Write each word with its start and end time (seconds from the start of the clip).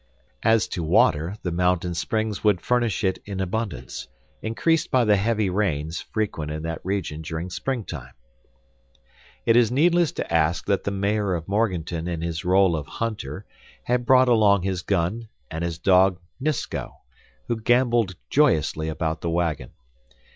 As 0.41 0.67
to 0.69 0.81
water 0.81 1.35
the 1.43 1.51
mountain 1.51 1.93
springs 1.93 2.43
would 2.43 2.59
furnish 2.59 3.03
it 3.03 3.19
in 3.23 3.39
abundance, 3.39 4.07
increased 4.41 4.89
by 4.89 5.05
the 5.05 5.15
heavy 5.15 5.47
rains, 5.51 6.01
frequent 6.11 6.49
in 6.49 6.63
that 6.63 6.81
region 6.83 7.21
during 7.21 7.51
springtime. 7.51 8.13
It 9.45 9.55
is 9.55 9.69
needless 9.71 10.11
to 10.13 10.33
add 10.33 10.57
that 10.65 10.85
the 10.85 10.89
Mayor 10.89 11.35
of 11.35 11.47
Morganton 11.47 12.07
in 12.07 12.21
his 12.21 12.43
role 12.43 12.75
of 12.75 12.87
hunter, 12.87 13.45
had 13.83 14.07
brought 14.07 14.27
along 14.27 14.63
his 14.63 14.81
gun 14.81 15.27
and 15.51 15.63
his 15.63 15.77
dog, 15.77 16.17
Nisko, 16.39 16.95
who 17.47 17.61
gamboled 17.61 18.15
joyously 18.31 18.89
about 18.89 19.21
the 19.21 19.29
wagon. 19.29 19.69